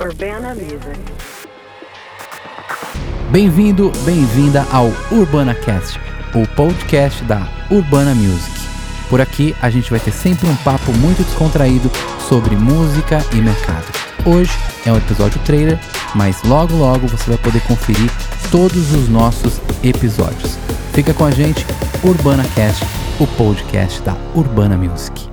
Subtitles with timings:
[0.00, 0.98] Urbana Music.
[3.30, 6.00] Bem-vindo, bem-vinda ao Urbana Cast,
[6.34, 8.50] o podcast da Urbana Music.
[9.10, 11.90] Por aqui a gente vai ter sempre um papo muito descontraído
[12.26, 13.92] sobre música e mercado.
[14.24, 14.52] Hoje
[14.86, 15.78] é um episódio trailer,
[16.14, 18.10] mas logo logo você vai poder conferir
[18.50, 20.56] todos os nossos episódios.
[20.94, 21.66] Fica com a gente,
[22.02, 22.86] Urbana Cast,
[23.20, 25.29] o podcast da Urbana Music.